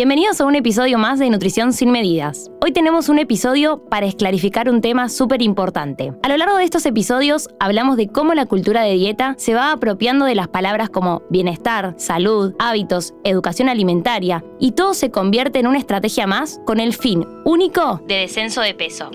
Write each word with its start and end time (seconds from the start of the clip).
Bienvenidos 0.00 0.40
a 0.40 0.46
un 0.46 0.54
episodio 0.54 0.96
más 0.96 1.18
de 1.18 1.28
Nutrición 1.28 1.74
sin 1.74 1.90
Medidas. 1.90 2.50
Hoy 2.62 2.72
tenemos 2.72 3.10
un 3.10 3.18
episodio 3.18 3.84
para 3.90 4.06
esclarificar 4.06 4.70
un 4.70 4.80
tema 4.80 5.10
súper 5.10 5.42
importante. 5.42 6.14
A 6.22 6.28
lo 6.30 6.38
largo 6.38 6.56
de 6.56 6.64
estos 6.64 6.86
episodios 6.86 7.50
hablamos 7.60 7.98
de 7.98 8.08
cómo 8.08 8.32
la 8.32 8.46
cultura 8.46 8.80
de 8.80 8.94
dieta 8.94 9.34
se 9.36 9.52
va 9.52 9.72
apropiando 9.72 10.24
de 10.24 10.34
las 10.34 10.48
palabras 10.48 10.88
como 10.88 11.20
bienestar, 11.28 11.92
salud, 11.98 12.54
hábitos, 12.58 13.12
educación 13.24 13.68
alimentaria, 13.68 14.42
y 14.58 14.72
todo 14.72 14.94
se 14.94 15.10
convierte 15.10 15.58
en 15.58 15.66
una 15.66 15.76
estrategia 15.76 16.26
más 16.26 16.62
con 16.64 16.80
el 16.80 16.94
fin 16.94 17.26
único 17.44 18.00
de 18.08 18.20
descenso 18.20 18.62
de 18.62 18.72
peso. 18.72 19.10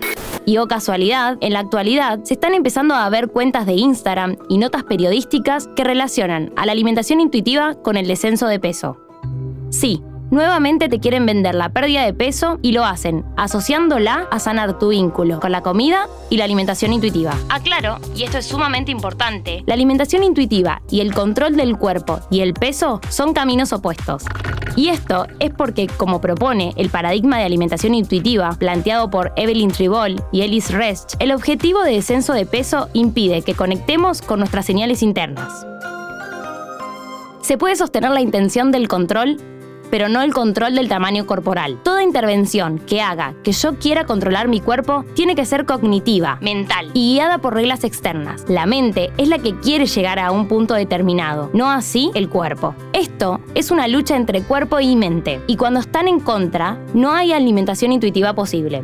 Y 0.46 0.58
o 0.58 0.66
oh 0.66 0.68
casualidad, 0.68 1.40
en 1.42 1.54
la 1.54 1.62
actualidad 1.62 2.20
se 2.26 2.36
están 2.36 2.54
empezando 2.54 2.94
a 2.94 3.10
ver 3.10 3.30
cuentas 3.30 3.66
de 3.66 3.74
Instagram 3.74 4.38
y 4.50 4.60
notas 4.60 4.84
periodísticas 4.84 5.68
que 5.76 5.84
relacionan 5.84 6.54
a 6.56 6.68
la 6.68 6.74
alimentación 6.74 7.22
intuitiva 7.22 7.74
con 7.74 7.98
el 7.98 8.08
descenso 8.08 8.46
de 8.46 8.60
peso. 8.60 9.00
Sí, 9.72 10.04
Nuevamente 10.36 10.90
te 10.90 11.00
quieren 11.00 11.26
vender 11.26 11.56
la 11.56 11.70
pérdida 11.70 12.04
de 12.04 12.14
peso 12.14 12.60
y 12.62 12.74
lo 12.74 12.84
hacen 12.84 13.24
asociándola 13.38 14.28
a 14.30 14.40
sanar 14.40 14.78
tu 14.78 14.90
vínculo 14.90 15.40
con 15.40 15.54
la 15.54 15.62
comida 15.62 16.10
y 16.30 16.36
la 16.36 16.44
alimentación 16.44 16.92
intuitiva. 16.92 17.34
Aclaro, 17.48 18.00
y 18.14 18.24
esto 18.24 18.40
es 18.40 18.46
sumamente 18.46 18.92
importante, 18.92 19.64
la 19.66 19.76
alimentación 19.76 20.24
intuitiva 20.24 20.82
y 20.90 21.00
el 21.00 21.14
control 21.14 21.56
del 21.56 21.78
cuerpo 21.78 22.20
y 22.30 22.42
el 22.42 22.54
peso 22.54 23.00
son 23.08 23.32
caminos 23.32 23.72
opuestos. 23.72 24.26
Y 24.76 24.90
esto 24.90 25.26
es 25.40 25.54
porque, 25.54 25.88
como 25.88 26.20
propone 26.20 26.74
el 26.76 26.90
paradigma 26.90 27.38
de 27.38 27.46
alimentación 27.46 27.94
intuitiva 27.94 28.50
planteado 28.60 29.10
por 29.10 29.32
Evelyn 29.38 29.72
Tribol 29.72 30.22
y 30.34 30.42
Ellis 30.42 30.70
Rest, 30.72 31.14
el 31.20 31.32
objetivo 31.32 31.82
de 31.82 31.94
descenso 31.94 32.34
de 32.34 32.46
peso 32.46 32.90
impide 32.92 33.42
que 33.42 33.54
conectemos 33.54 34.22
con 34.22 34.40
nuestras 34.40 34.66
señales 34.66 35.02
internas. 35.02 35.66
Se 37.40 37.58
puede 37.58 37.78
sostener 37.78 38.12
la 38.12 38.22
intención 38.22 38.74
del 38.74 38.90
control 38.90 39.38
pero 39.96 40.10
no 40.10 40.22
el 40.22 40.34
control 40.34 40.76
del 40.76 40.90
tamaño 40.90 41.26
corporal. 41.26 41.80
Toda 41.82 42.04
intervención 42.04 42.80
que 42.80 43.00
haga 43.00 43.34
que 43.46 43.54
yo 43.54 43.76
quiera 43.80 44.06
controlar 44.06 44.50
mi 44.50 44.60
cuerpo 44.60 45.06
tiene 45.14 45.36
que 45.36 45.46
ser 45.46 45.66
cognitiva, 45.66 46.38
mental 46.42 46.92
y 46.94 47.14
guiada 47.14 47.38
por 47.38 47.54
reglas 47.54 47.86
externas. 47.86 48.44
La 48.50 48.66
mente 48.66 49.14
es 49.18 49.30
la 49.30 49.40
que 49.40 49.58
quiere 49.58 49.86
llegar 49.86 50.20
a 50.20 50.32
un 50.32 50.50
punto 50.50 50.74
determinado, 50.74 51.50
no 51.54 51.72
así 51.72 52.12
el 52.14 52.28
cuerpo. 52.28 52.76
Esto 52.92 53.40
es 53.54 53.72
una 53.72 53.88
lucha 53.88 54.18
entre 54.18 54.42
cuerpo 54.42 54.82
y 54.82 54.98
mente, 54.98 55.40
y 55.48 55.56
cuando 55.56 55.80
están 55.80 56.10
en 56.10 56.20
contra, 56.20 56.78
no 56.94 57.14
hay 57.14 57.32
alimentación 57.32 57.94
intuitiva 57.94 58.34
posible. 58.34 58.82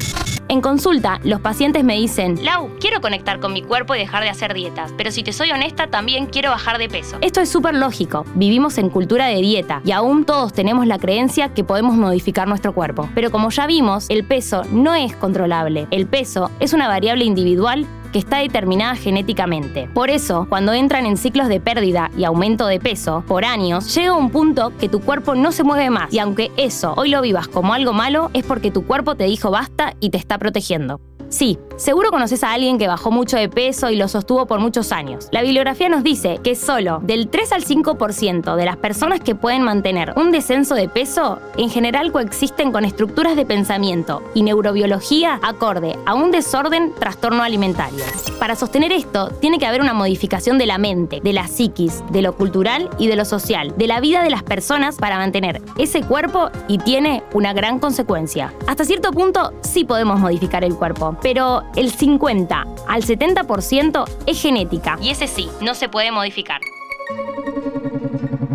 En 0.51 0.59
consulta, 0.59 1.21
los 1.23 1.39
pacientes 1.39 1.85
me 1.85 1.95
dicen, 1.95 2.43
Lau, 2.43 2.71
quiero 2.77 2.99
conectar 2.99 3.39
con 3.39 3.53
mi 3.53 3.61
cuerpo 3.61 3.95
y 3.95 3.99
dejar 3.99 4.21
de 4.23 4.29
hacer 4.29 4.53
dietas, 4.53 4.93
pero 4.97 5.09
si 5.09 5.23
te 5.23 5.31
soy 5.31 5.49
honesta, 5.49 5.87
también 5.87 6.25
quiero 6.25 6.49
bajar 6.49 6.77
de 6.77 6.89
peso. 6.89 7.17
Esto 7.21 7.39
es 7.39 7.47
súper 7.47 7.73
lógico, 7.73 8.25
vivimos 8.35 8.77
en 8.77 8.89
cultura 8.89 9.27
de 9.27 9.37
dieta 9.37 9.81
y 9.85 9.93
aún 9.93 10.25
todos 10.25 10.51
tenemos 10.51 10.85
la 10.87 10.99
creencia 10.99 11.53
que 11.53 11.63
podemos 11.63 11.95
modificar 11.95 12.49
nuestro 12.49 12.73
cuerpo. 12.73 13.07
Pero 13.15 13.31
como 13.31 13.49
ya 13.49 13.65
vimos, 13.65 14.07
el 14.09 14.25
peso 14.25 14.63
no 14.73 14.93
es 14.93 15.15
controlable. 15.15 15.87
El 15.89 16.05
peso 16.05 16.51
es 16.59 16.73
una 16.73 16.89
variable 16.89 17.23
individual 17.23 17.87
que 18.11 18.19
está 18.19 18.37
determinada 18.37 18.95
genéticamente. 18.95 19.89
Por 19.93 20.09
eso, 20.09 20.45
cuando 20.49 20.73
entran 20.73 21.05
en 21.05 21.17
ciclos 21.17 21.47
de 21.47 21.59
pérdida 21.59 22.11
y 22.17 22.23
aumento 22.23 22.67
de 22.67 22.79
peso 22.79 23.23
por 23.27 23.45
años, 23.45 23.93
llega 23.95 24.15
un 24.15 24.29
punto 24.29 24.73
que 24.77 24.89
tu 24.89 25.01
cuerpo 25.01 25.35
no 25.35 25.51
se 25.51 25.63
mueve 25.63 25.89
más 25.89 26.13
y 26.13 26.19
aunque 26.19 26.51
eso 26.57 26.93
hoy 26.97 27.09
lo 27.09 27.21
vivas 27.21 27.47
como 27.47 27.73
algo 27.73 27.93
malo, 27.93 28.31
es 28.33 28.43
porque 28.43 28.71
tu 28.71 28.85
cuerpo 28.85 29.15
te 29.15 29.25
dijo 29.25 29.51
basta 29.51 29.95
y 29.99 30.09
te 30.09 30.17
está 30.17 30.37
protegiendo. 30.37 30.99
Sí, 31.31 31.57
seguro 31.77 32.11
conoces 32.11 32.43
a 32.43 32.51
alguien 32.51 32.77
que 32.77 32.89
bajó 32.89 33.09
mucho 33.09 33.37
de 33.37 33.47
peso 33.47 33.89
y 33.89 33.95
lo 33.95 34.09
sostuvo 34.09 34.47
por 34.47 34.59
muchos 34.59 34.91
años. 34.91 35.29
La 35.31 35.41
bibliografía 35.41 35.87
nos 35.87 36.03
dice 36.03 36.41
que 36.43 36.55
solo 36.55 36.99
del 37.03 37.29
3 37.29 37.53
al 37.53 37.63
5% 37.63 38.55
de 38.57 38.65
las 38.65 38.75
personas 38.75 39.21
que 39.21 39.33
pueden 39.33 39.63
mantener 39.63 40.13
un 40.17 40.33
descenso 40.33 40.75
de 40.75 40.89
peso 40.89 41.39
en 41.55 41.69
general 41.69 42.11
coexisten 42.11 42.73
con 42.73 42.83
estructuras 42.83 43.37
de 43.37 43.45
pensamiento 43.45 44.21
y 44.33 44.43
neurobiología 44.43 45.39
acorde 45.41 45.97
a 46.05 46.15
un 46.15 46.31
desorden 46.31 46.93
trastorno 46.95 47.43
alimentario. 47.43 48.03
Para 48.37 48.57
sostener 48.57 48.91
esto, 48.91 49.29
tiene 49.39 49.57
que 49.57 49.65
haber 49.65 49.79
una 49.79 49.93
modificación 49.93 50.57
de 50.57 50.65
la 50.65 50.77
mente, 50.77 51.21
de 51.23 51.31
la 51.31 51.47
psiquis, 51.47 52.03
de 52.11 52.23
lo 52.23 52.35
cultural 52.35 52.89
y 52.97 53.07
de 53.07 53.15
lo 53.15 53.23
social, 53.23 53.73
de 53.77 53.87
la 53.87 54.01
vida 54.01 54.21
de 54.21 54.31
las 54.31 54.43
personas 54.43 54.97
para 54.97 55.17
mantener 55.17 55.61
ese 55.77 56.01
cuerpo 56.01 56.49
y 56.67 56.77
tiene 56.79 57.23
una 57.33 57.53
gran 57.53 57.79
consecuencia. 57.79 58.53
Hasta 58.67 58.83
cierto 58.83 59.11
punto 59.11 59.53
sí 59.61 59.85
podemos 59.85 60.19
modificar 60.19 60.65
el 60.65 60.75
cuerpo, 60.75 61.15
pero 61.21 61.63
el 61.75 61.91
50 61.91 62.65
al 62.87 63.03
70% 63.03 64.05
es 64.25 64.41
genética 64.41 64.97
y 65.01 65.09
ese 65.09 65.27
sí, 65.27 65.49
no 65.61 65.75
se 65.75 65.89
puede 65.89 66.11
modificar. 66.11 66.61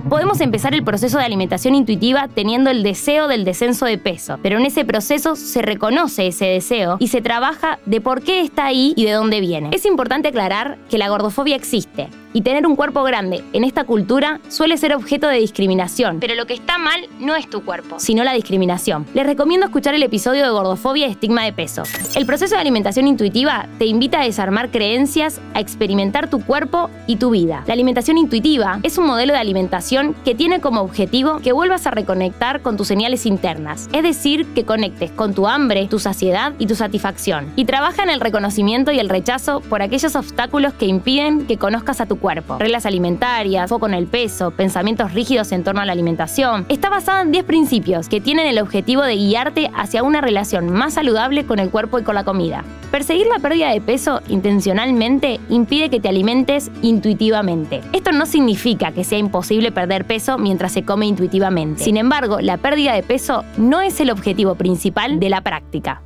Podemos 0.09 0.41
empezar 0.41 0.72
el 0.72 0.84
proceso 0.84 1.19
de 1.19 1.25
alimentación 1.25 1.75
intuitiva 1.75 2.28
teniendo 2.28 2.71
el 2.71 2.84
deseo 2.84 3.27
del 3.27 3.44
descenso 3.44 3.87
de 3.87 3.99
peso, 3.99 4.38
pero 4.41 4.56
en 4.56 4.65
ese 4.65 4.84
proceso 4.84 5.34
se 5.34 5.62
reconoce 5.62 6.28
ese 6.28 6.44
deseo 6.44 6.97
y 7.00 7.09
se 7.09 7.21
trabaja 7.21 7.81
de 7.87 8.00
por 8.00 8.22
qué 8.22 8.41
está 8.41 8.66
ahí 8.66 8.94
y 8.97 9.04
de 9.04 9.12
dónde 9.12 9.41
viene. 9.41 9.71
Es 9.72 9.84
importante 9.84 10.28
aclarar 10.28 10.78
que 10.88 10.98
la 10.98 11.09
gordofobia 11.09 11.56
existe, 11.56 12.09
y 12.36 12.42
tener 12.42 12.66
un 12.66 12.76
cuerpo 12.76 13.02
grande 13.02 13.42
en 13.54 13.64
esta 13.64 13.84
cultura 13.84 14.41
suele 14.48 14.76
ser 14.76 14.94
objeto 14.94 15.26
de 15.26 15.38
discriminación. 15.38 16.19
Pero 16.20 16.34
lo 16.34 16.44
que 16.44 16.52
está 16.52 16.76
mal 16.76 17.08
no 17.19 17.34
es 17.34 17.48
tu 17.48 17.64
cuerpo, 17.64 17.98
sino 17.98 18.24
la 18.24 18.34
discriminación. 18.34 19.06
Les 19.14 19.24
recomiendo 19.24 19.64
escuchar 19.64 19.94
el 19.94 20.02
episodio 20.02 20.42
de 20.42 20.50
gordofobia 20.50 21.06
y 21.06 21.12
estigma 21.12 21.44
de 21.44 21.54
peso. 21.54 21.84
El 22.14 22.26
proceso 22.26 22.54
de 22.54 22.60
alimentación 22.60 23.08
intuitiva 23.08 23.69
te 23.78 23.86
invita 23.86 24.20
a 24.20 24.24
desarmar 24.24 24.70
creencias, 24.70 25.41
a 25.54 25.60
experimentar 25.60 26.28
tu 26.28 26.44
cuerpo 26.44 26.91
y 27.06 27.16
tu 27.16 27.30
vida. 27.30 27.64
La 27.66 27.72
alimentación 27.72 28.19
intuitiva 28.19 28.80
es 28.82 28.98
un 28.98 29.06
modelo 29.06 29.32
de 29.32 29.38
alimentación 29.38 30.14
que 30.22 30.34
tiene 30.34 30.60
como 30.60 30.82
objetivo 30.82 31.38
que 31.38 31.53
vuelvas 31.53 31.86
a 31.86 31.91
reconectar 31.91 32.60
con 32.60 32.76
tus 32.76 32.86
señales 32.86 33.24
internas, 33.24 33.88
es 33.94 34.03
decir, 34.03 34.44
que 34.54 34.66
conectes 34.66 35.10
con 35.10 35.32
tu 35.32 35.48
hambre, 35.48 35.86
tu 35.86 35.98
saciedad 35.98 36.53
y 36.58 36.66
tu 36.66 36.74
satisfacción. 36.74 37.50
Y 37.56 37.64
trabaja 37.64 38.03
en 38.03 38.10
el 38.10 38.20
reconocimiento 38.20 38.92
y 38.92 38.98
el 38.98 39.08
rechazo 39.08 39.60
por 39.60 39.80
aquellos 39.80 40.14
obstáculos 40.16 40.74
que 40.74 40.84
impiden 40.84 41.47
que 41.47 41.56
conozcas 41.56 42.03
a 42.03 42.06
tu 42.06 42.18
cuerpo 42.26 42.59
reglas 42.59 42.87
alimentarias, 42.87 43.70
foco 43.70 43.87
en 43.87 43.94
el 43.94 44.09
peso, 44.09 44.50
pensamientos 44.50 45.14
rígidos 45.14 45.53
en 45.53 45.62
torno 45.62 45.81
a 45.81 45.84
la 45.84 45.92
alimentación. 45.92 46.66
Está 46.69 46.91
basada 46.91 47.22
en 47.22 47.31
10 47.31 47.44
principios 47.44 48.09
que 48.09 48.20
tienen 48.20 48.48
el 48.48 48.59
objetivo 48.59 49.03
de 49.03 49.14
guiarte 49.14 49.70
hacia 49.76 50.03
una 50.03 50.20
relación 50.20 50.69
más 50.72 50.94
saludable 50.94 51.47
con 51.47 51.60
el 51.60 51.70
cuerpo 51.70 52.00
y 52.00 52.03
con 52.03 52.16
la 52.16 52.25
comida. 52.25 52.65
Perseguir 52.91 53.28
la 53.28 53.38
pérdida 53.38 53.70
de 53.70 53.81
peso 53.81 54.22
intencionalmente 54.28 55.38
impide 55.50 55.88
que 55.88 56.00
te 56.00 56.09
alimentes 56.09 56.72
intuitivamente. 56.82 57.81
Esto 57.92 58.10
no 58.10 58.26
significa 58.26 58.91
que 58.91 59.04
sea 59.04 59.19
imposible 59.19 59.70
perder 59.70 60.04
peso 60.04 60.36
mientras 60.36 60.72
se 60.72 60.82
come 60.82 61.06
intuitivamente. 61.06 61.84
Sin 61.84 61.97
embargo, 61.97 62.41
la 62.41 62.56
pérdida 62.56 62.94
de 62.94 63.04
peso 63.04 63.44
no 63.56 63.82
es 63.82 64.00
el 64.00 64.10
objetivo 64.10 64.56
principal 64.56 65.20
de 65.20 65.31
la 65.31 65.42
práctica. 65.42 66.03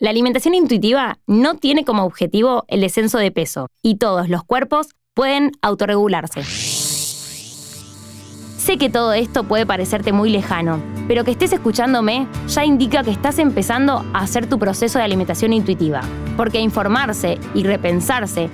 La 0.00 0.10
alimentación 0.10 0.54
intuitiva 0.54 1.18
no 1.26 1.56
tiene 1.56 1.84
como 1.84 2.04
objetivo 2.04 2.64
el 2.68 2.82
descenso 2.82 3.18
de 3.18 3.32
peso 3.32 3.66
y 3.82 3.96
todos 3.96 4.28
los 4.28 4.44
cuerpos 4.44 4.90
pueden 5.12 5.50
autorregularse. 5.60 6.44
Sé 8.58 8.78
que 8.78 8.90
todo 8.90 9.12
esto 9.12 9.42
puede 9.42 9.66
parecerte 9.66 10.12
muy 10.12 10.30
lejano, 10.30 10.80
pero 11.08 11.24
que 11.24 11.32
estés 11.32 11.52
escuchándome 11.52 12.28
ya 12.46 12.64
indica 12.64 13.02
que 13.02 13.10
estás 13.10 13.40
empezando 13.40 14.04
a 14.12 14.20
hacer 14.20 14.48
tu 14.48 14.60
proceso 14.60 15.00
de 15.00 15.04
alimentación 15.04 15.52
intuitiva, 15.52 16.02
porque 16.36 16.60
informarse 16.60 17.36
y 17.52 17.64
repensarse 17.64 18.50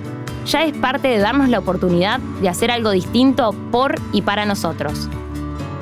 ya 0.47 0.63
es 0.63 0.75
parte 0.75 1.09
de 1.09 1.19
darnos 1.19 1.49
la 1.49 1.59
oportunidad 1.59 2.19
de 2.41 2.49
hacer 2.49 2.71
algo 2.71 2.89
distinto 2.89 3.53
por 3.71 3.93
y 4.13 4.23
para 4.23 4.47
nosotros. 4.47 5.09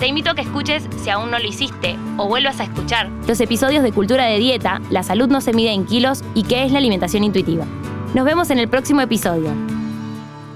Te 0.03 0.09
invito 0.09 0.31
a 0.31 0.35
que 0.35 0.41
escuches, 0.41 0.83
si 1.01 1.09
aún 1.09 1.31
no 1.31 1.39
lo 1.39 1.47
hiciste, 1.47 1.95
o 2.17 2.27
vuelvas 2.27 2.59
a 2.59 2.65
escuchar 2.65 3.07
los 3.25 3.39
episodios 3.39 3.83
de 3.83 3.93
Cultura 3.93 4.25
de 4.25 4.37
Dieta, 4.37 4.81
La 4.89 5.01
salud 5.01 5.29
no 5.29 5.39
se 5.39 5.53
mide 5.53 5.71
en 5.71 5.85
kilos 5.85 6.25
y 6.35 6.43
qué 6.43 6.65
es 6.65 6.73
la 6.73 6.79
alimentación 6.79 7.23
intuitiva. 7.23 7.63
Nos 8.13 8.25
vemos 8.25 8.49
en 8.49 8.59
el 8.59 8.67
próximo 8.67 8.99
episodio. 8.99 9.51